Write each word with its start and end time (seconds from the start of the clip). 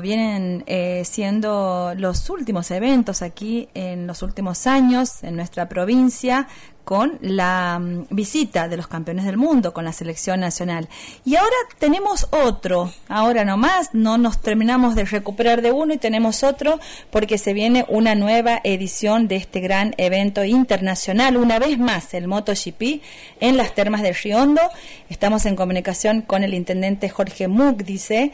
vienen 0.00 0.64
eh, 0.66 1.02
siendo 1.04 1.92
los 1.96 2.30
últimos 2.30 2.70
eventos 2.70 3.22
aquí 3.22 3.68
en 3.74 4.06
los 4.06 4.22
últimos 4.22 4.66
años 4.66 5.22
en 5.22 5.36
nuestra 5.36 5.68
provincia 5.68 6.48
con 6.84 7.18
la 7.20 7.78
mm, 7.78 8.06
visita 8.10 8.68
de 8.68 8.76
los 8.76 8.88
campeones 8.88 9.24
del 9.24 9.36
mundo 9.36 9.72
con 9.72 9.84
la 9.84 9.92
selección 9.92 10.40
nacional. 10.40 10.88
Y 11.24 11.36
ahora 11.36 11.56
tenemos 11.78 12.28
otro, 12.30 12.92
ahora 13.08 13.44
nomás, 13.44 13.90
no 13.92 14.18
nos 14.18 14.40
terminamos 14.40 14.94
de 14.94 15.04
recuperar 15.04 15.62
de 15.62 15.72
uno 15.72 15.94
y 15.94 15.98
tenemos 15.98 16.42
otro 16.42 16.80
porque 17.10 17.38
se 17.38 17.52
viene 17.52 17.84
una 17.88 18.14
nueva 18.14 18.60
edición 18.64 19.28
de 19.28 19.36
este 19.36 19.60
gran 19.60 19.94
evento 19.98 20.44
internacional, 20.44 21.36
una 21.36 21.58
vez 21.58 21.78
más 21.78 22.14
el 22.14 22.28
MotoGP 22.28 23.02
en 23.40 23.56
las 23.56 23.74
termas 23.74 24.02
de 24.02 24.12
Riondo. 24.12 24.62
Estamos 25.08 25.46
en 25.46 25.56
comunicación 25.56 26.22
con 26.22 26.42
el 26.42 26.54
intendente 26.54 27.08
Jorge 27.08 27.48
Muck, 27.48 27.82
dice. 27.82 28.32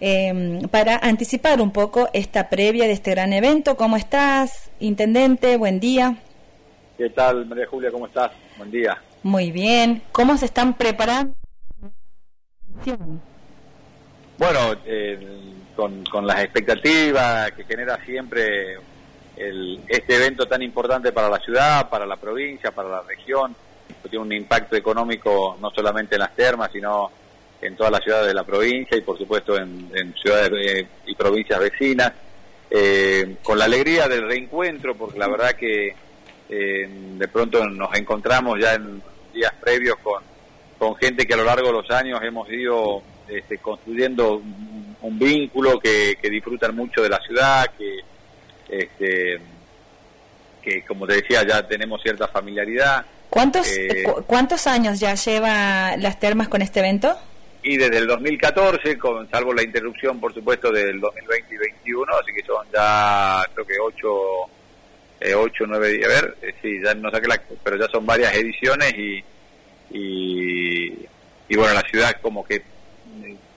Em, 0.00 0.68
para 0.68 0.96
anticipar 0.98 1.60
un 1.60 1.72
poco 1.72 2.08
esta 2.12 2.48
previa 2.48 2.86
de 2.86 2.92
este 2.92 3.10
gran 3.10 3.32
evento. 3.32 3.76
¿Cómo 3.76 3.96
estás, 3.96 4.70
Intendente? 4.78 5.56
Buen 5.56 5.80
día. 5.80 6.16
¿Qué 6.96 7.10
tal, 7.10 7.46
María 7.46 7.66
Julia? 7.66 7.90
¿Cómo 7.90 8.06
estás? 8.06 8.30
Buen 8.56 8.70
día. 8.70 8.96
Muy 9.24 9.50
bien. 9.50 10.02
¿Cómo 10.12 10.36
se 10.36 10.44
están 10.44 10.74
preparando? 10.74 11.34
Bueno, 14.38 14.60
con, 15.74 16.26
las 16.26 16.44
expectativas 16.44 17.50
que 17.52 17.64
genera 17.64 17.98
siempre 18.04 18.76
este 19.88 20.16
evento 20.16 20.46
tan 20.46 20.62
importante 20.62 21.12
para 21.12 21.28
la 21.28 21.38
ciudad, 21.38 21.88
para 21.88 22.06
la 22.06 22.16
provincia, 22.16 22.70
para 22.70 22.88
la 22.88 23.02
región, 23.02 23.54
tiene 24.08 24.24
un 24.24 24.32
impacto 24.32 24.76
económico 24.76 25.56
no 25.60 25.70
solamente 25.70 26.14
en 26.14 26.20
las 26.20 26.34
termas, 26.34 26.70
sino 26.72 27.10
en 27.60 27.76
todas 27.76 27.92
las 27.92 28.02
ciudades 28.04 28.28
de 28.28 28.34
la 28.34 28.44
provincia 28.44 28.96
y 28.96 29.00
por 29.00 29.18
supuesto 29.18 29.56
en, 29.56 30.14
ciudades 30.20 30.52
eh, 30.54 30.86
y 31.06 31.14
provincias 31.14 31.58
vecinas, 31.58 32.12
eh, 32.70 33.36
con 33.42 33.58
la 33.58 33.64
alegría 33.64 34.08
del 34.08 34.28
reencuentro, 34.28 34.94
porque 34.94 35.18
la 35.18 35.28
verdad 35.28 35.52
que 35.52 35.94
eh, 36.48 36.88
de 37.18 37.28
pronto 37.28 37.66
nos 37.66 37.94
encontramos 37.96 38.58
ya 38.60 38.74
en 38.74 39.02
días 39.32 39.52
previos 39.60 39.96
con, 40.02 40.22
con 40.78 40.96
gente 40.96 41.26
que 41.26 41.34
a 41.34 41.38
lo 41.38 41.44
largo 41.44 41.68
de 41.68 41.72
los 41.72 41.90
años 41.90 42.20
hemos 42.22 42.48
ido 42.50 43.02
este, 43.28 43.58
construyendo 43.58 44.36
un, 45.00 45.18
vínculo, 45.18 45.80
que, 45.80 46.16
que, 46.20 46.30
disfrutan 46.30 46.76
mucho 46.76 47.02
de 47.02 47.08
la 47.08 47.18
ciudad, 47.20 47.66
que, 47.76 48.00
este, 48.68 49.40
que 50.62 50.84
como 50.84 51.06
te 51.06 51.14
decía 51.14 51.44
ya 51.46 51.66
tenemos 51.66 52.00
cierta 52.02 52.28
familiaridad. 52.28 53.04
¿Cuántos, 53.28 53.68
¿Cuántos 54.26 54.66
años 54.66 55.00
ya 55.00 55.14
lleva 55.14 55.96
las 55.96 56.20
termas 56.20 56.48
con 56.48 56.62
este 56.62 56.80
evento? 56.80 57.18
Y 57.68 57.76
desde 57.76 57.98
el 57.98 58.06
2014, 58.06 58.96
con, 58.96 59.28
salvo 59.28 59.52
la 59.52 59.62
interrupción, 59.62 60.18
por 60.18 60.32
supuesto, 60.32 60.72
del 60.72 60.98
2020 60.98 61.54
y 61.54 61.58
2021, 61.58 62.12
así 62.14 62.32
que 62.32 62.42
son 62.42 62.66
ya, 62.72 63.44
creo 63.52 63.66
que 63.66 63.74
8, 63.78 64.08
eh, 65.20 65.34
8 65.34 65.64
9, 65.66 66.00
a 66.02 66.08
ver, 66.08 66.36
eh, 66.40 66.54
sí, 66.62 66.80
ya 66.82 66.94
no 66.94 67.10
saqué 67.10 67.28
la, 67.28 67.42
pero 67.62 67.76
ya 67.76 67.86
son 67.88 68.06
varias 68.06 68.34
ediciones 68.34 68.94
y, 68.96 69.22
y, 69.90 71.56
bueno, 71.56 71.74
la 71.74 71.82
ciudad 71.82 72.18
como 72.22 72.42
que 72.42 72.62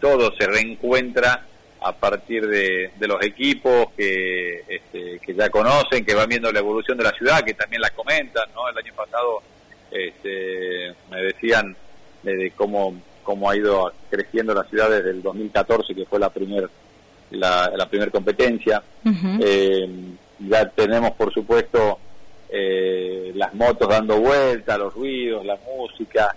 todo 0.02 0.36
se 0.36 0.46
reencuentra 0.46 1.46
a 1.80 1.94
partir 1.94 2.46
de, 2.48 2.92
de 3.00 3.08
los 3.08 3.24
equipos 3.24 3.94
que, 3.96 4.66
este, 4.68 5.20
que 5.26 5.34
ya 5.34 5.50
conocen, 5.50 6.04
que 6.04 6.16
van 6.16 6.28
viendo 6.28 6.52
la 6.52 6.60
evolución 6.60 6.98
de 6.98 7.06
la 7.06 7.14
ciudad, 7.14 7.46
que 7.46 7.54
también 7.54 7.82
la 7.82 7.92
comentan, 7.92 8.44
¿no? 8.54 8.68
El 8.68 8.78
año 8.78 8.94
pasado 8.94 9.42
este, 9.90 10.94
me 11.10 11.22
decían 11.22 11.78
de 12.24 12.52
cómo 12.58 13.02
cómo 13.24 13.50
ha 13.50 13.56
ido 13.56 13.92
creciendo 14.10 14.54
la 14.54 14.64
ciudad 14.64 14.90
desde 14.90 15.12
el 15.12 15.22
2014, 15.22 15.96
que 15.96 16.06
fue 16.06 16.20
la 16.20 16.30
primera 16.30 16.68
la, 17.32 17.72
la 17.76 17.88
primer 17.88 18.12
competencia. 18.12 18.84
Eh, 19.40 19.90
ya 20.40 20.70
tenemos, 20.70 21.12
por 21.12 21.34
supuesto, 21.34 22.00
eh, 22.50 23.32
las 23.36 23.54
motos 23.54 23.88
dando 23.88 24.20
vueltas, 24.20 24.78
los 24.78 24.94
ruidos, 24.94 25.46
la 25.46 25.58
música. 25.66 26.36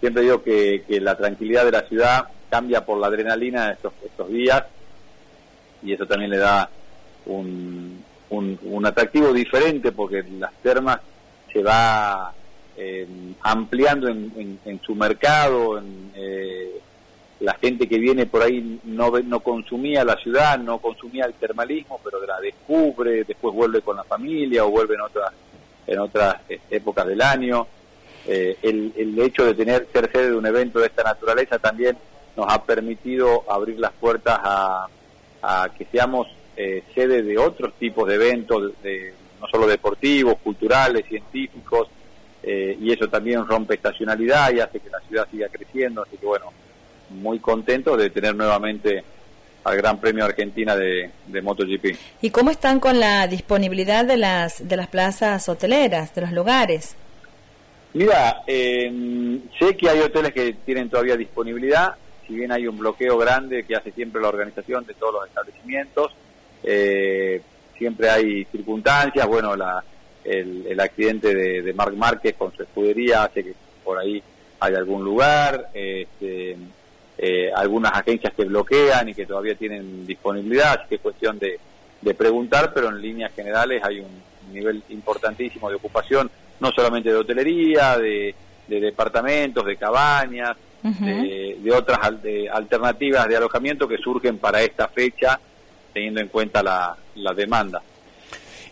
Siempre 0.00 0.22
digo 0.22 0.42
que, 0.42 0.84
que 0.86 1.00
la 1.00 1.16
tranquilidad 1.16 1.64
de 1.64 1.72
la 1.72 1.82
ciudad 1.82 2.24
cambia 2.50 2.84
por 2.84 2.98
la 2.98 3.06
adrenalina 3.06 3.68
de 3.68 3.72
estos, 3.74 3.92
estos 4.04 4.28
días 4.28 4.64
y 5.82 5.92
eso 5.92 6.06
también 6.06 6.30
le 6.30 6.38
da 6.38 6.68
un, 7.26 8.02
un, 8.30 8.58
un 8.62 8.86
atractivo 8.86 9.32
diferente 9.32 9.92
porque 9.92 10.24
las 10.38 10.52
termas 10.62 11.00
se 11.52 11.62
va 11.62 12.32
eh, 12.76 13.06
ampliando 13.42 14.08
en, 14.08 14.80
su 14.84 14.94
mercado, 14.94 15.78
en, 15.78 16.12
eh, 16.14 16.80
la 17.40 17.54
gente 17.54 17.88
que 17.88 17.98
viene 17.98 18.26
por 18.26 18.42
ahí 18.42 18.80
no, 18.84 19.10
no 19.10 19.40
consumía 19.40 20.04
la 20.04 20.16
ciudad, 20.16 20.58
no 20.58 20.78
consumía 20.78 21.26
el 21.26 21.34
termalismo, 21.34 22.00
pero 22.02 22.24
la 22.24 22.40
descubre, 22.40 23.24
después 23.24 23.54
vuelve 23.54 23.82
con 23.82 23.96
la 23.96 24.04
familia 24.04 24.64
o 24.64 24.70
vuelve 24.70 24.94
en 24.94 25.00
otras, 25.02 25.32
en 25.86 25.98
otras 25.98 26.36
eh, 26.48 26.60
épocas 26.70 27.06
del 27.06 27.20
año. 27.20 27.66
el, 28.26 28.92
el 28.96 29.18
hecho 29.18 29.44
de 29.44 29.54
tener 29.54 29.88
ser 29.92 30.10
sede 30.12 30.30
de 30.30 30.36
un 30.36 30.46
evento 30.46 30.78
de 30.78 30.86
esta 30.86 31.02
naturaleza 31.02 31.58
también 31.58 31.98
nos 32.36 32.46
ha 32.48 32.64
permitido 32.64 33.44
abrir 33.50 33.78
las 33.78 33.92
puertas 33.92 34.38
a, 34.42 34.86
a 35.42 35.68
que 35.76 35.84
seamos 35.86 36.28
sede 36.94 37.22
de 37.22 37.38
otros 37.38 37.74
tipos 37.74 38.08
de 38.08 38.14
eventos, 38.14 38.72
de, 38.82 39.12
no 39.40 39.48
solo 39.48 39.66
deportivos, 39.66 40.36
culturales, 40.38 41.04
científicos, 41.06 41.88
eh, 42.42 42.76
y 42.80 42.92
eso 42.92 43.08
también 43.08 43.46
rompe 43.46 43.74
estacionalidad 43.74 44.52
y 44.52 44.60
hace 44.60 44.80
que 44.80 44.90
la 44.90 45.00
ciudad 45.00 45.28
siga 45.30 45.48
creciendo, 45.48 46.02
así 46.02 46.16
que 46.16 46.26
bueno, 46.26 46.46
muy 47.10 47.38
contento 47.38 47.96
de 47.96 48.10
tener 48.10 48.34
nuevamente 48.34 49.04
al 49.64 49.76
Gran 49.76 50.00
Premio 50.00 50.24
Argentina 50.24 50.76
de, 50.76 51.10
MotoGP. 51.40 51.96
¿Y 52.20 52.30
cómo 52.30 52.50
están 52.50 52.80
con 52.80 52.98
la 52.98 53.26
disponibilidad 53.28 54.04
de 54.04 54.16
las, 54.16 54.66
de 54.66 54.76
las 54.76 54.88
plazas 54.88 55.48
hoteleras, 55.48 56.14
de 56.14 56.22
los 56.22 56.32
lugares? 56.32 56.96
Mira, 57.94 58.42
sé 58.46 59.76
que 59.76 59.88
hay 59.88 60.00
hoteles 60.00 60.32
que 60.32 60.54
tienen 60.64 60.88
todavía 60.88 61.16
disponibilidad, 61.16 61.94
si 62.26 62.34
bien 62.34 62.50
hay 62.52 62.66
un 62.66 62.78
bloqueo 62.78 63.18
grande 63.18 63.64
que 63.64 63.76
hace 63.76 63.92
siempre 63.92 64.22
la 64.22 64.28
organización 64.28 64.86
de 64.86 64.94
todos 64.94 65.14
los 65.14 65.26
establecimientos, 65.28 66.12
eh, 66.62 67.42
siempre 67.76 68.08
hay 68.08 68.44
circunstancias, 68.46 69.26
bueno, 69.26 69.56
la, 69.56 69.82
el, 70.24 70.80
accidente 70.80 71.34
de, 71.34 71.62
de, 71.62 71.72
Marc 71.72 71.94
Márquez 71.94 72.34
con 72.36 72.52
su 72.54 72.62
escudería 72.62 73.24
hace 73.24 73.42
que 73.42 73.54
por 73.84 73.98
ahí 73.98 74.22
hay 74.60 74.74
algún 74.74 75.04
lugar, 75.04 75.70
este, 75.74 76.56
eh, 77.18 77.50
algunas 77.54 77.92
agencias 77.92 78.32
que 78.34 78.44
bloquean 78.44 79.08
y 79.08 79.14
que 79.14 79.26
todavía 79.26 79.54
tienen 79.54 80.06
disponibilidad, 80.06 80.78
así 80.78 80.88
que 80.88 80.94
es 80.96 81.00
cuestión 81.00 81.38
de, 81.38 81.58
de 82.00 82.14
preguntar, 82.14 82.72
pero 82.72 82.88
en 82.88 83.00
líneas 83.00 83.32
generales 83.34 83.82
hay 83.84 84.00
un 84.00 84.22
nivel 84.52 84.82
importantísimo 84.90 85.68
de 85.68 85.76
ocupación, 85.76 86.30
no 86.60 86.70
solamente 86.70 87.10
de 87.10 87.16
hotelería, 87.16 87.98
de, 87.98 88.34
departamentos, 88.68 89.66
de 89.66 89.76
cabañas, 89.76 90.56
de, 90.82 91.58
de, 91.60 91.72
otras 91.72 91.98
alternativas 92.52 93.28
de 93.28 93.36
alojamiento 93.36 93.86
que 93.86 93.98
surgen 93.98 94.38
para 94.38 94.62
esta 94.62 94.88
fecha, 94.88 95.38
teniendo 95.92 96.20
en 96.20 96.28
cuenta 96.28 96.62
la, 96.62 96.96
la 97.16 97.34
demanda. 97.34 97.82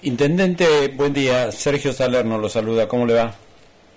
Intendente, 0.02 0.88
buen 0.88 1.12
día. 1.12 1.52
Sergio 1.52 1.92
Salerno 1.92 2.38
lo 2.38 2.48
saluda. 2.48 2.88
¿Cómo 2.88 3.04
le 3.04 3.14
va? 3.14 3.34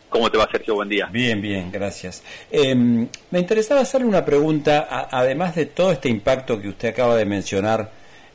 ¿Cómo 0.10 0.30
te 0.30 0.38
va, 0.38 0.50
Sergio? 0.52 0.76
Buen 0.76 0.90
día. 0.90 1.08
Bien, 1.10 1.42
bien, 1.42 1.72
gracias. 1.72 2.22
Em, 2.52 3.08
me 3.32 3.40
interesaba 3.40 3.82
hacerle 3.82 4.08
una 4.08 4.26
pregunta, 4.26 5.08
además 5.10 5.56
de 5.56 5.68
todo 5.68 5.94
este 5.94 6.10
impacto 6.10 6.62
que 6.62 6.68
usted 6.68 6.90
acaba 6.90 7.16
de 7.16 7.26
mencionar 7.26 7.90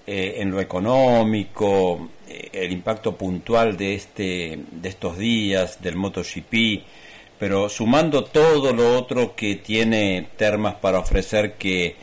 eh, 0.06 0.36
en 0.38 0.50
lo 0.50 0.60
económico, 0.62 2.08
eh, 2.26 2.48
el 2.54 2.72
impacto 2.72 3.14
puntual 3.14 3.76
de, 3.76 3.94
este, 3.94 4.58
de 4.72 4.88
estos 4.88 5.18
días, 5.18 5.82
del 5.82 5.96
MotoGP, 5.96 6.82
pero 7.38 7.68
sumando 7.68 8.24
todo 8.24 8.72
lo 8.72 8.96
otro 8.96 9.36
que 9.36 9.56
tiene 9.56 10.26
Termas 10.38 10.76
para 10.76 11.00
ofrecer 11.00 11.54
que 11.54 11.96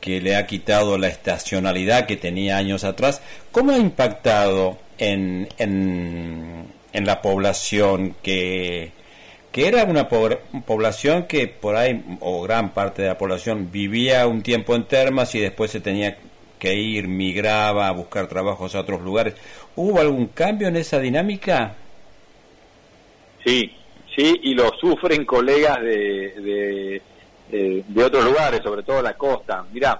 que 0.00 0.20
le 0.20 0.34
ha 0.36 0.46
quitado 0.46 0.98
la 0.98 1.08
estacionalidad 1.08 2.06
que 2.06 2.16
tenía 2.16 2.56
años 2.56 2.84
atrás, 2.84 3.20
¿cómo 3.52 3.72
ha 3.72 3.78
impactado 3.78 4.78
en, 5.00 5.48
en, 5.58 7.06
la 7.06 7.22
población 7.22 8.14
que, 8.22 8.92
que 9.50 9.66
era 9.66 9.84
una 9.84 10.08
población 10.08 11.24
que 11.24 11.48
por 11.48 11.76
ahí, 11.76 12.04
o 12.20 12.42
gran 12.42 12.72
parte 12.74 13.02
de 13.02 13.08
la 13.08 13.18
población, 13.18 13.70
vivía 13.72 14.26
un 14.26 14.42
tiempo 14.42 14.76
en 14.76 14.84
termas 14.84 15.34
y 15.34 15.40
después 15.40 15.70
se 15.70 15.80
tenía 15.80 16.18
que 16.58 16.74
ir, 16.74 17.08
migraba 17.08 17.88
a 17.88 17.92
buscar 17.92 18.28
trabajos 18.28 18.74
a 18.74 18.80
otros 18.80 19.00
lugares. 19.00 19.34
¿Hubo 19.74 19.98
algún 19.98 20.28
cambio 20.28 20.68
en 20.68 20.76
esa 20.76 21.00
dinámica? 21.00 21.74
Sí, 23.44 23.72
sí, 24.14 24.38
y 24.42 24.54
lo 24.54 24.70
sufren 24.78 25.24
colegas 25.24 25.80
de, 25.80 27.00
de, 27.50 27.84
de 27.88 28.04
otros 28.04 28.24
lugares, 28.24 28.60
sobre 28.62 28.82
todo 28.82 29.00
la 29.00 29.14
costa. 29.14 29.64
Mira, 29.72 29.98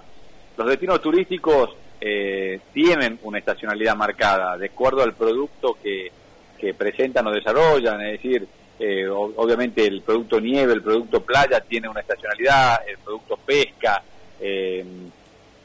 los 0.59 0.69
destinos 0.69 1.01
turísticos 1.01 1.71
eh, 2.01 2.61
tienen 2.73 3.19
una 3.23 3.39
estacionalidad 3.39 3.97
marcada, 3.97 4.57
de 4.57 4.67
acuerdo 4.67 5.03
al 5.03 5.15
producto 5.15 5.77
que, 5.83 6.11
que 6.59 6.75
presentan 6.75 7.27
o 7.27 7.33
desarrollan, 7.33 8.01
es 8.03 8.13
decir, 8.13 8.47
eh, 8.79 9.07
obviamente 9.09 9.87
el 9.87 10.01
producto 10.03 10.41
nieve, 10.41 10.73
el 10.73 10.83
producto 10.83 11.21
playa 11.21 11.61
tiene 11.61 11.89
una 11.89 12.01
estacionalidad, 12.01 12.81
el 12.89 12.99
producto 12.99 13.37
pesca, 13.37 14.03
eh, 14.41 14.85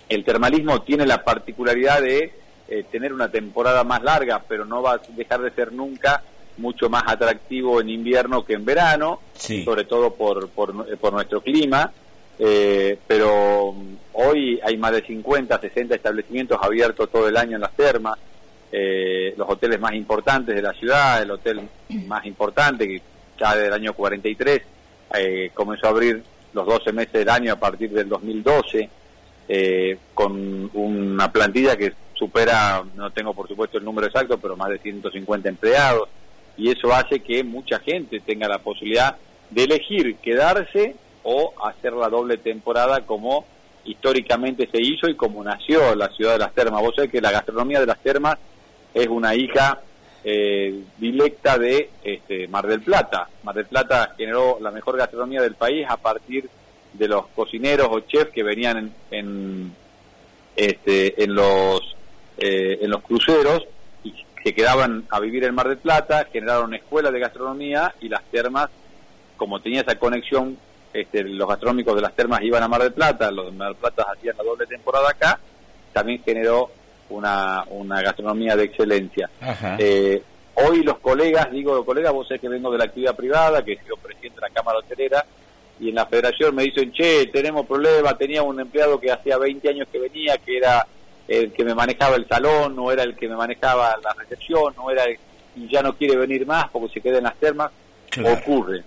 el 0.10 0.24
termalismo 0.24 0.82
tiene 0.82 1.06
la 1.06 1.24
particularidad 1.24 2.02
de 2.02 2.34
eh, 2.68 2.84
tener 2.92 3.14
una 3.14 3.30
temporada 3.30 3.84
más 3.84 4.04
larga, 4.04 4.44
pero 4.48 4.66
no 4.66 4.82
va 4.82 4.94
a 4.94 5.02
dejar 5.16 5.42
de 5.42 5.52
ser 5.52 5.72
nunca 5.72 6.24
mucho 6.58 6.90
más 6.90 7.04
atractivo 7.08 7.82
en 7.82 7.90
invierno 7.90 8.46
que 8.46 8.54
en 8.54 8.66
verano, 8.66 9.20
sobre 9.38 9.84
todo 9.86 10.14
por, 10.14 10.50
por, 10.50 11.14
nuestro 11.14 11.42
clima. 11.42 11.92
Eh, 12.38 12.98
pero 13.08 13.76
hoy 14.16 14.60
hay 14.64 14.78
más 14.78 14.92
de 14.94 15.02
50, 15.02 15.60
60 15.60 15.96
establecimientos 15.96 16.60
abiertos 16.62 17.10
todo 17.10 17.28
el 17.28 17.38
año 17.38 17.56
en 17.56 17.62
las 17.62 17.76
termas, 17.76 18.18
eh, 18.72 19.34
los 19.38 19.50
hoteles 19.50 19.80
más 19.80 19.94
importantes 19.94 20.56
de 20.56 20.62
la 20.62 20.74
ciudad, 20.74 21.22
el 21.22 21.32
hotel 21.32 21.62
más 22.08 22.26
importante 22.26 22.88
que 22.88 23.02
ya 23.40 23.54
desde 23.54 23.68
el 23.68 23.74
año 23.74 23.94
43 23.94 24.62
eh, 25.18 25.52
comenzó 25.54 25.88
a 25.88 25.90
abrir 25.90 26.24
los 26.54 26.66
12 26.66 26.94
meses 26.94 27.14
del 27.14 27.30
año 27.30 27.54
a 27.54 27.58
partir 27.58 27.92
del 27.92 28.08
2012, 28.08 28.90
eh, 29.48 29.98
con 30.14 30.70
una 30.74 31.32
plantilla 31.32 31.76
que 31.76 31.94
supera, 32.14 32.84
no 32.96 33.12
tengo 33.12 33.34
por 33.34 33.48
supuesto 33.48 33.78
el 33.78 33.84
número 33.84 34.08
exacto, 34.08 34.38
pero 34.38 34.56
más 34.56 34.70
de 34.70 34.80
150 34.80 35.50
empleados, 35.50 36.08
y 36.58 36.72
eso 36.72 36.94
hace 36.94 37.20
que 37.20 37.44
mucha 37.44 37.80
gente 37.80 38.22
tenga 38.22 38.48
la 38.48 38.60
posibilidad 38.60 39.18
de 39.50 39.64
elegir 39.64 40.16
quedarse 40.18 40.96
o 41.24 41.54
hacer 41.66 41.94
la 41.94 42.08
doble 42.08 42.38
temporada 42.38 43.06
como 43.06 43.46
históricamente 43.86 44.68
se 44.72 44.82
hizo 44.82 45.08
y 45.08 45.16
como 45.16 45.44
nació 45.44 45.96
la 45.96 46.10
ciudad 46.10 46.34
de 46.34 46.40
las 46.40 46.54
termas. 46.54 46.82
Vos 46.82 46.96
sabés 46.96 47.12
que 47.12 47.22
la 47.22 47.32
gastronomía 47.32 47.80
de 47.80 47.86
las 47.86 48.00
termas 48.00 48.38
es 48.94 49.08
una 49.08 49.36
hija 49.36 49.80
eh, 50.24 50.84
directa 50.98 51.58
de 51.58 51.90
este, 52.04 52.48
Mar 52.48 52.66
del 52.68 52.82
Plata. 52.82 53.30
Mar 53.44 53.56
del 53.56 53.66
Plata 53.66 54.14
generó 54.18 54.58
la 54.60 54.72
mejor 54.72 54.98
gastronomía 54.98 55.42
del 55.42 55.56
país 55.56 55.86
a 55.88 55.98
partir 55.98 56.50
de 56.94 57.08
los 57.08 57.28
cocineros 57.28 57.88
o 57.92 58.00
chefs 58.02 58.32
que 58.32 58.44
venían 58.44 58.92
en, 59.12 59.72
este, 60.56 61.24
en 61.24 61.36
los 61.36 61.96
eh, 62.38 62.80
en 62.82 62.90
los 62.90 63.02
cruceros 63.02 63.66
y 64.04 64.14
que 64.44 64.54
quedaban 64.54 65.06
a 65.10 65.20
vivir 65.20 65.44
en 65.46 65.56
Mar 65.56 65.70
del 65.70 65.78
Plata, 65.78 66.28
generaron 66.32 66.74
escuelas 66.74 67.14
de 67.14 67.20
gastronomía 67.20 67.96
y 68.02 68.10
las 68.10 68.24
termas, 68.26 68.70
como 69.38 69.62
tenía 69.62 69.82
esa 69.82 69.98
conexión, 69.98 70.58
este, 70.96 71.24
los 71.24 71.48
gastronómicos 71.48 71.96
de 71.96 72.02
las 72.02 72.16
termas 72.16 72.42
iban 72.42 72.64
a 72.64 72.68
Mar 72.68 72.82
del 72.82 72.94
Plata, 72.94 73.30
los 73.32 73.48
de 73.48 73.52
Mar 73.52 73.70
del 73.70 73.78
Plata 73.78 74.06
hacían 74.16 74.38
la 74.38 74.44
doble 74.44 74.66
temporada 74.66 75.10
acá, 75.10 75.40
también 75.92 76.22
generó 76.24 76.72
una, 77.10 77.64
una 77.70 78.02
gastronomía 78.02 78.56
de 78.56 78.64
excelencia. 78.64 79.30
Eh, 79.78 80.24
hoy 80.56 80.84
los 80.84 81.00
colegas, 81.00 81.52
digo 81.52 81.86
colegas, 81.86 82.14
vos 82.14 82.28
sabés 82.28 82.42
que 82.42 82.50
vengo 82.50 82.72
de 82.72 82.78
la 82.78 82.86
actividad 82.86 83.16
privada, 83.16 83.64
que 83.64 83.74
he 83.74 83.80
sido 83.82 83.98
presidente 83.98 84.36
de 84.36 84.48
la 84.48 84.54
Cámara 84.54 84.80
Hotelera, 84.80 85.26
y 85.80 85.90
en 85.90 85.96
la 85.96 86.06
federación 86.06 86.56
me 86.56 86.64
dicen, 86.64 86.92
che, 86.94 87.28
tenemos 87.28 87.66
problemas, 87.66 88.18
tenía 88.18 88.42
un 88.42 88.60
empleado 88.60 89.00
que 89.00 89.12
hacía 89.12 89.38
20 89.38 89.70
años 89.70 89.88
que 89.92 90.00
venía, 90.00 90.38
que 90.38 90.58
era 90.58 90.88
el 91.28 91.52
que 91.52 91.66
me 91.66 91.76
manejaba 91.76 92.16
el 92.16 92.28
salón, 92.28 92.76
no 92.76 92.92
era 92.92 93.04
el 93.04 93.16
que 93.16 93.28
me 93.28 93.36
manejaba 93.36 93.98
la 94.02 94.14
recepción, 94.14 94.74
no 94.78 94.90
era 94.90 95.04
y 95.56 95.68
ya 95.70 95.82
no 95.82 95.96
quiere 95.96 96.18
venir 96.18 96.46
más 96.46 96.70
porque 96.70 96.94
se 96.94 97.02
queda 97.02 97.18
en 97.18 97.24
las 97.26 97.36
termas, 97.36 97.72
ocurre. 98.24 98.84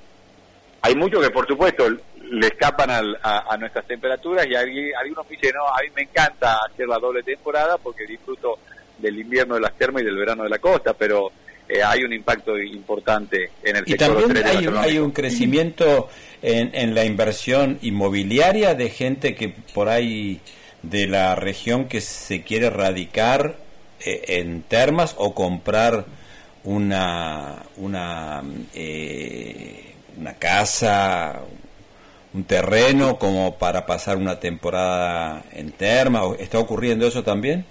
Hay 0.82 0.94
muchos 0.94 1.24
que 1.24 1.30
por 1.30 1.46
supuesto 1.46 1.88
le 2.30 2.46
escapan 2.46 2.90
a, 2.90 3.56
nuestras 3.56 3.86
temperaturas 3.86 4.46
y 4.46 4.54
algunos 4.54 5.28
me 5.28 5.36
dicen, 5.36 5.52
no, 5.56 5.66
a 5.66 5.80
mí 5.82 5.88
me 5.94 6.02
encanta 6.02 6.58
hacer 6.70 6.86
la 6.86 6.98
doble 6.98 7.22
temporada 7.22 7.78
porque 7.78 8.06
disfruto 8.06 8.58
del 8.98 9.18
invierno 9.18 9.54
de 9.54 9.60
las 9.62 9.76
termas 9.76 10.02
y 10.02 10.06
del 10.06 10.16
verano 10.16 10.42
de 10.44 10.50
la 10.50 10.58
costa, 10.58 10.92
pero 10.94 11.30
eh, 11.68 11.82
hay 11.82 12.02
un 12.04 12.12
impacto 12.12 12.58
importante 12.58 13.50
en 13.62 13.76
el 13.76 13.84
y 13.86 13.94
también 13.94 14.36
hay, 14.44 14.66
hay, 14.66 14.98
un 14.98 15.10
crecimiento 15.10 16.08
en, 16.42 16.74
en 16.74 16.94
la 16.94 17.04
inversión 17.04 17.78
inmobiliaria 17.82 18.74
de 18.74 18.90
gente 18.90 19.34
que 19.34 19.54
por 19.74 19.88
ahí 19.88 20.40
de 20.82 21.06
la 21.06 21.34
región 21.34 21.86
que 21.86 22.00
se 22.00 22.42
quiere 22.42 22.70
radicar 22.70 23.56
eh, 24.00 24.38
en 24.40 24.62
termas 24.62 25.14
o 25.18 25.34
comprar 25.34 26.06
una 26.64 27.64
una 27.76 28.42
eh, 28.74 29.87
una 30.18 30.34
casa 30.34 31.40
un 32.34 32.44
terreno 32.44 33.18
como 33.18 33.56
para 33.56 33.86
pasar 33.86 34.16
una 34.16 34.38
temporada 34.38 35.44
en 35.52 35.72
termas 35.72 36.38
está 36.38 36.58
ocurriendo 36.58 37.06
eso 37.06 37.22
también 37.22 37.64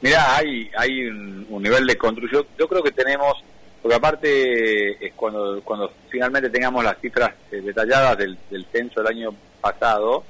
mira 0.00 0.36
hay 0.36 0.70
hay 0.76 1.08
un, 1.08 1.62
nivel 1.62 1.86
de 1.86 1.96
construcción. 1.96 2.46
Yo 2.58 2.68
creo 2.68 2.82
que 2.82 2.92
tenemos 2.92 3.42
porque 3.82 3.96
aparte 3.96 5.06
es 5.06 5.12
cuando 5.14 5.60
cuando 5.62 5.92
finalmente 6.08 6.50
tengamos 6.50 6.84
las 6.84 6.98
cifras 7.00 7.32
eh, 7.50 7.60
detalladas 7.60 8.18
del, 8.18 8.36
del 8.50 8.66
censo 8.72 9.00
del 9.00 9.08
año 9.08 9.34
pasado 9.60 10.24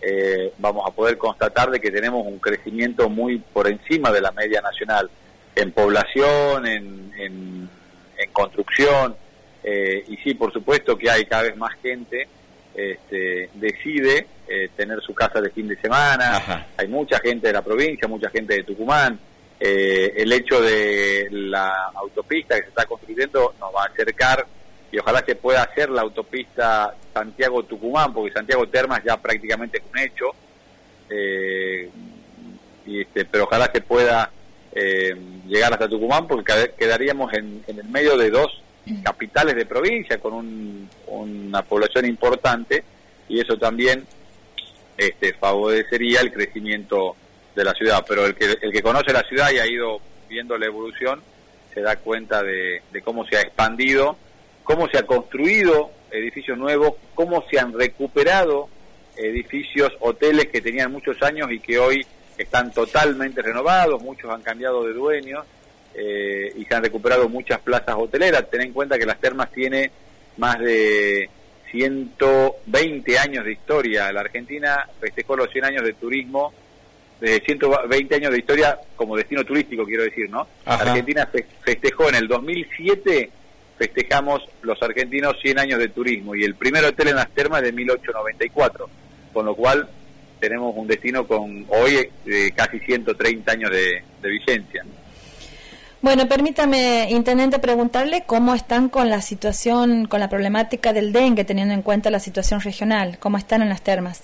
eh, 0.00 0.52
vamos 0.58 0.84
a 0.86 0.92
poder 0.92 1.18
constatar 1.18 1.70
de 1.70 1.80
que 1.80 1.90
tenemos 1.90 2.24
un 2.24 2.38
crecimiento 2.38 3.08
muy 3.08 3.38
por 3.38 3.66
encima 3.66 4.12
de 4.12 4.20
la 4.20 4.30
media 4.30 4.60
nacional 4.60 5.10
en 5.56 5.72
población, 5.72 6.66
en, 6.66 7.12
en, 7.18 7.68
construcción, 8.32 9.16
eh, 9.62 10.04
y 10.08 10.16
sí, 10.18 10.34
por 10.34 10.52
supuesto 10.52 10.96
que 10.96 11.10
hay 11.10 11.24
cada 11.26 11.42
vez 11.42 11.56
más 11.56 11.74
gente 11.80 12.28
este, 12.74 13.50
decide 13.54 14.26
eh, 14.46 14.70
tener 14.76 15.00
su 15.00 15.14
casa 15.14 15.40
de 15.40 15.50
fin 15.50 15.68
de 15.68 15.76
semana, 15.76 16.66
hay 16.76 16.88
mucha 16.88 17.18
gente 17.18 17.48
de 17.48 17.52
la 17.52 17.62
provincia, 17.62 18.06
mucha 18.08 18.30
gente 18.30 18.54
de 18.54 18.64
Tucumán, 18.64 19.18
el 19.60 20.32
hecho 20.32 20.60
de 20.60 21.26
la 21.32 21.90
autopista 21.94 22.54
que 22.54 22.62
se 22.62 22.68
está 22.68 22.86
construyendo 22.86 23.54
nos 23.58 23.74
va 23.74 23.82
a 23.82 23.86
acercar 23.86 24.46
y 24.90 24.98
ojalá 24.98 25.22
se 25.24 25.34
pueda 25.34 25.62
hacer 25.62 25.90
la 25.90 26.02
autopista 26.02 26.94
Santiago-Tucumán, 27.12 28.12
porque 28.12 28.32
Santiago 28.32 28.66
Termas 28.68 29.02
ya 29.04 29.16
prácticamente 29.16 29.78
es 29.78 29.84
un 29.90 29.98
hecho, 29.98 30.26
eh, 31.10 31.90
y 32.86 33.02
este, 33.02 33.24
pero 33.26 33.44
ojalá 33.44 33.70
se 33.72 33.82
pueda 33.82 34.30
eh, 34.72 35.14
llegar 35.46 35.72
hasta 35.72 35.88
Tucumán, 35.88 36.26
porque 36.26 36.72
quedaríamos 36.78 37.32
en, 37.34 37.62
el 37.66 37.84
medio 37.84 38.16
de 38.16 38.30
dos 38.30 38.62
capitales 39.02 39.56
de 39.56 39.66
provincia 39.66 40.18
con 40.18 40.88
una 41.06 41.62
población 41.62 42.06
importante, 42.06 42.84
y 43.28 43.40
eso 43.40 43.56
también 43.56 44.06
este, 44.96 45.34
favorecería 45.34 46.20
el 46.20 46.32
crecimiento 46.32 47.16
de 47.54 47.64
la 47.64 47.72
ciudad. 47.72 48.04
Pero 48.08 48.26
el 48.26 48.34
que, 48.34 48.56
el 48.60 48.72
que 48.72 48.82
conoce 48.82 49.12
la 49.12 49.22
ciudad 49.22 49.50
y 49.50 49.58
ha 49.58 49.66
ido 49.66 50.00
viendo 50.28 50.56
la 50.56 50.66
evolución, 50.66 51.20
se 51.72 51.80
da 51.80 51.96
cuenta 51.96 52.42
de 52.42 52.82
cómo 53.04 53.26
se 53.26 53.36
ha 53.36 53.42
expandido 53.42 54.16
cómo 54.68 54.86
se 54.86 54.98
ha 54.98 55.02
construido 55.04 55.90
edificios 56.10 56.58
nuevos, 56.58 56.92
cómo 57.14 57.42
se 57.50 57.58
han 57.58 57.72
recuperado 57.72 58.68
edificios, 59.16 59.94
hoteles 59.98 60.48
que 60.48 60.60
tenían 60.60 60.92
muchos 60.92 61.22
años 61.22 61.50
y 61.50 61.58
que 61.58 61.78
hoy 61.78 62.06
están 62.36 62.70
totalmente 62.70 63.40
renovados, 63.40 64.02
muchos 64.02 64.30
han 64.30 64.42
cambiado 64.42 64.84
de 64.84 64.92
dueños 64.92 65.46
eh, 65.98 66.52
y 66.56 66.64
se 66.64 66.74
han 66.74 66.82
recuperado 66.82 67.28
muchas 67.28 67.58
plazas 67.60 67.96
hoteleras. 67.98 68.48
Ten 68.50 68.62
en 68.62 68.72
cuenta 68.72 68.98
que 68.98 69.06
las 69.06 69.20
termas 69.20 69.50
tiene 69.52 69.90
más 70.36 70.58
de 70.60 71.28
120 71.70 73.18
años 73.18 73.44
de 73.44 73.52
historia. 73.52 74.12
La 74.12 74.20
Argentina 74.20 74.88
festejó 75.00 75.36
los 75.36 75.50
100 75.50 75.64
años 75.64 75.84
de 75.84 75.94
turismo, 75.94 76.52
de 77.20 77.40
120 77.40 78.14
años 78.14 78.30
de 78.30 78.38
historia 78.38 78.78
como 78.94 79.16
destino 79.16 79.44
turístico, 79.44 79.84
quiero 79.84 80.04
decir, 80.04 80.30
¿no? 80.30 80.46
La 80.64 80.74
Argentina 80.74 81.28
festejó 81.64 82.08
en 82.08 82.14
el 82.14 82.28
2007 82.28 83.30
festejamos 83.78 84.42
los 84.62 84.82
argentinos 84.82 85.36
100 85.40 85.58
años 85.60 85.78
de 85.78 85.88
turismo 85.88 86.34
y 86.34 86.42
el 86.42 86.56
primer 86.56 86.84
hotel 86.84 87.08
en 87.08 87.16
las 87.16 87.30
termas 87.30 87.62
de 87.62 87.72
1894, 87.72 88.90
con 89.32 89.46
lo 89.46 89.54
cual 89.54 89.88
tenemos 90.40 90.74
un 90.76 90.86
destino 90.86 91.26
con 91.26 91.64
hoy 91.68 92.08
de 92.24 92.52
casi 92.52 92.80
130 92.80 93.52
años 93.52 93.70
de, 93.70 94.02
vigencia. 94.20 94.84
Bueno, 96.00 96.28
permítame, 96.28 97.08
intendente, 97.10 97.58
preguntarle 97.58 98.22
cómo 98.24 98.54
están 98.54 98.88
con 98.88 99.10
la 99.10 99.20
situación, 99.20 100.06
con 100.06 100.20
la 100.20 100.28
problemática 100.28 100.92
del 100.92 101.12
dengue, 101.12 101.44
teniendo 101.44 101.74
en 101.74 101.82
cuenta 101.82 102.08
la 102.10 102.20
situación 102.20 102.60
regional, 102.60 103.18
cómo 103.18 103.36
están 103.36 103.62
en 103.62 103.68
las 103.68 103.82
termas. 103.82 104.22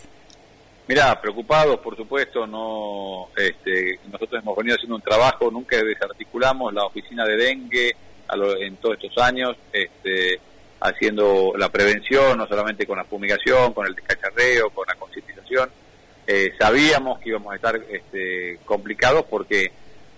Mirá, 0.87 1.21
preocupados, 1.21 1.81
por 1.81 1.97
supuesto, 1.97 2.47
no, 2.47 3.29
este, 3.37 3.99
nosotros 4.13 4.41
hemos 4.41 4.57
venido 4.57 4.77
haciendo 4.77 4.97
un 4.97 5.03
trabajo, 5.03 5.51
nunca 5.51 5.77
desarticulamos 5.83 6.73
la 6.73 6.85
oficina 6.85 7.25
de 7.25 7.37
dengue, 7.37 7.97
en 8.61 8.77
todos 8.77 8.97
estos 9.03 9.23
años, 9.23 9.57
este, 9.73 10.39
haciendo 10.81 11.55
la 11.57 11.71
prevención, 11.71 12.39
no 12.39 12.47
solamente 12.47 12.87
con 12.87 12.99
la 12.99 13.05
fumigación, 13.05 13.73
con 13.73 13.87
el 13.87 13.95
descacharreo, 13.95 14.71
con 14.71 14.87
la 14.87 14.95
concientización. 14.95 15.71
Eh, 16.27 16.53
sabíamos 16.59 17.19
que 17.19 17.31
íbamos 17.31 17.53
a 17.53 17.57
estar 17.57 17.77
este, 17.91 18.59
complicados 18.65 19.25
porque 19.29 19.73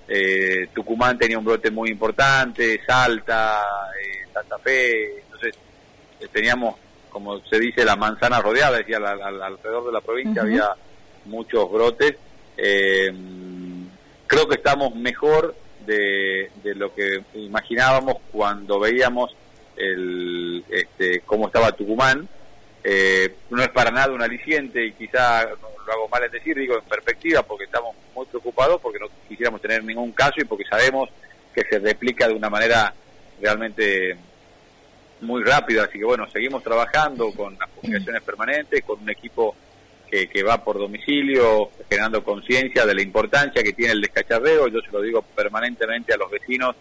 eh, 0.08 0.68
Tucumán 0.74 1.18
tenía 1.18 1.38
un 1.38 1.44
brote 1.44 1.70
muy 1.70 1.90
importante, 1.90 2.80
Salta, 2.86 3.62
eh, 4.00 4.28
Santa 4.32 4.58
Fe, 4.58 5.20
entonces 5.20 5.54
teníamos, 6.32 6.76
como 7.10 7.40
se 7.46 7.58
dice, 7.58 7.84
la 7.84 7.96
manzana 7.96 8.40
rodeada, 8.40 8.78
decía, 8.78 8.98
alrededor 8.98 9.86
de 9.86 9.92
la 9.92 10.00
provincia 10.00 10.42
había 10.42 10.68
muchos 11.24 11.70
brotes. 11.70 12.16
creo 12.56 14.48
que 14.48 14.54
estamos 14.54 14.94
mejor 14.94 15.54
de, 15.86 16.50
lo 16.74 16.94
que 16.94 17.22
imaginábamos 17.34 18.16
cuando 18.32 18.78
veíamos 18.78 19.34
el, 19.76 20.64
este, 20.68 21.20
cómo 21.20 21.46
estaba 21.46 21.72
Tucumán. 21.72 22.28
Eh, 22.88 23.34
no 23.50 23.60
es 23.60 23.68
para 23.70 23.90
nada 23.90 24.12
un 24.12 24.22
aliciente 24.22 24.86
y 24.86 24.92
quizá 24.92 25.42
lo 25.42 25.92
hago 25.92 26.08
mal 26.08 26.22
en 26.22 26.30
decir, 26.30 26.56
digo 26.56 26.78
en 26.78 26.84
perspectiva, 26.84 27.42
porque 27.42 27.64
estamos 27.64 27.96
muy 28.14 28.26
preocupados, 28.26 28.80
porque 28.80 29.00
no 29.00 29.08
quisiéramos 29.28 29.60
tener 29.60 29.82
ningún 29.82 30.12
caso 30.12 30.34
y 30.36 30.44
porque 30.44 30.62
sabemos 30.70 31.08
que 31.52 31.62
se 31.68 31.80
replica 31.80 32.28
de 32.28 32.34
una 32.34 32.48
manera 32.48 32.94
realmente 33.40 34.16
muy 35.20 35.42
rápida. 35.42 35.82
Así 35.82 35.98
que 35.98 36.04
bueno, 36.04 36.30
seguimos 36.30 36.62
trabajando 36.62 37.32
con 37.32 37.58
las 37.58 37.68
comunicaciones 37.70 38.22
permanentes, 38.22 38.84
con 38.84 39.00
un 39.00 39.10
equipo 39.10 39.56
que, 40.08 40.28
que 40.28 40.44
va 40.44 40.62
por 40.62 40.78
domicilio, 40.78 41.70
generando 41.90 42.22
conciencia 42.22 42.86
de 42.86 42.94
la 42.94 43.02
importancia 43.02 43.64
que 43.64 43.72
tiene 43.72 43.94
el 43.94 44.00
descacharreo. 44.00 44.68
Yo 44.68 44.80
se 44.80 44.92
lo 44.92 45.02
digo 45.02 45.22
permanentemente 45.22 46.14
a 46.14 46.18
los 46.18 46.30
vecinos 46.30 46.76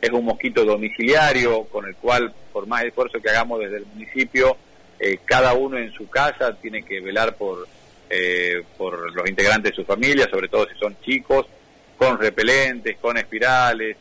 es 0.00 0.10
un 0.10 0.24
mosquito 0.24 0.64
domiciliario 0.64 1.64
con 1.64 1.86
el 1.86 1.94
cual, 1.96 2.32
por 2.50 2.66
más 2.66 2.84
esfuerzo 2.84 3.20
que 3.20 3.28
hagamos 3.28 3.60
desde 3.60 3.76
el 3.76 3.86
municipio, 3.86 4.56
eh, 5.00 5.18
cada 5.24 5.54
uno 5.54 5.78
en 5.78 5.90
su 5.92 6.08
casa 6.10 6.54
tiene 6.60 6.82
que 6.82 7.00
velar 7.00 7.34
por, 7.34 7.66
eh, 8.10 8.62
por 8.76 9.14
los 9.14 9.28
integrantes 9.28 9.72
de 9.72 9.76
su 9.76 9.84
familia, 9.84 10.28
sobre 10.30 10.48
todo 10.48 10.68
si 10.68 10.78
son 10.78 10.94
chicos, 11.00 11.46
con 11.96 12.18
repelentes, 12.18 12.98
con 12.98 13.16
espirales, 13.16 13.96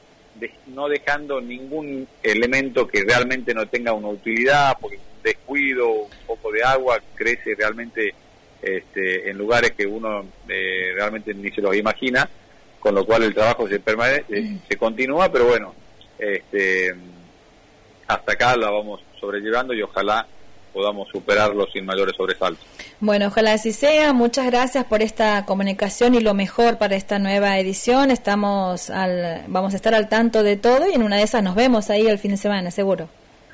no 0.68 0.90
dejando 0.90 1.40
ningún 1.40 2.08
elemento 2.22 2.88
que 2.88 3.04
realmente 3.04 3.54
no 3.54 3.68
tenga 3.68 3.94
una 3.94 4.10
utilidad, 4.10 4.78
porque 4.80 4.98
un 4.98 5.24
descuido, 5.24 5.90
un 5.90 6.10
poco 6.28 6.52
de 6.52 6.64
agua 6.64 7.00
crece 7.16 7.56
realmente 7.56 8.14
este, 8.62 9.30
en 9.30 9.38
lugares 9.38 9.72
que 9.72 9.86
uno 9.86 10.26
eh, 10.50 10.92
realmente 10.96 11.34
ni 11.34 11.50
se 11.52 11.62
los 11.62 11.76
imagina, 11.76 12.30
con 12.80 12.94
lo 12.94 13.06
cual 13.06 13.24
el 13.24 13.34
trabajo 13.34 13.70
se, 13.70 13.80
permanece, 13.80 14.60
se 14.68 14.78
continúa, 14.78 15.32
pero 15.32 15.46
bueno, 15.46 15.74
este, 16.18 16.94
hasta 18.08 18.34
acá 18.34 18.58
la 18.58 18.70
vamos 18.70 19.02
sobrellevando 19.20 19.74
y 19.74 19.82
ojalá 19.82 20.28
podamos 20.70 21.08
superarlo 21.10 21.68
sin 21.72 21.86
mayores 21.86 22.16
sobresaltos. 22.16 22.66
Bueno, 23.00 23.28
ojalá 23.28 23.54
así 23.54 23.72
sea. 23.72 24.14
Muchas 24.14 24.46
gracias 24.46 24.86
por 24.86 25.02
esta 25.02 25.46
comunicación 25.46 26.16
y 26.16 26.20
lo 26.20 26.34
mejor 26.34 26.78
para 26.78 26.96
esta 26.96 27.20
nueva 27.20 27.58
edición. 27.60 28.12
Estamos 28.12 28.90
al, 28.90 29.44
vamos 29.48 29.74
a 29.74 29.76
estar 29.76 29.94
al 29.94 30.10
tanto 30.10 30.44
de 30.44 30.58
todo 30.58 30.90
y 30.90 30.94
en 30.94 31.04
una 31.04 31.18
de 31.18 31.24
esas 31.24 31.44
nos 31.44 31.56
vemos 31.56 31.90
ahí 31.90 32.08
el 32.08 32.20
fin 32.20 32.32
de 32.32 32.38
semana, 32.38 32.72
seguro. 32.72 33.10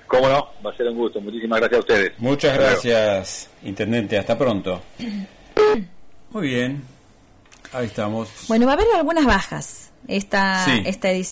Cómo 0.07 0.29
no, 0.29 0.49
va 0.65 0.71
a 0.71 0.77
ser 0.77 0.87
un 0.87 0.97
gusto. 0.97 1.19
Muchísimas 1.19 1.59
gracias 1.59 1.77
a 1.77 1.79
ustedes. 1.79 2.11
Muchas 2.19 2.57
gracias, 2.57 3.49
Intendente. 3.63 4.17
Hasta 4.17 4.37
pronto. 4.37 4.81
Muy 6.31 6.47
bien. 6.47 6.83
Ahí 7.73 7.87
estamos. 7.87 8.29
Bueno, 8.47 8.65
va 8.65 8.73
a 8.73 8.75
haber 8.75 8.87
algunas 8.95 9.25
bajas 9.25 9.91
esta, 10.07 10.65
esta 10.85 11.09
edición. 11.09 11.23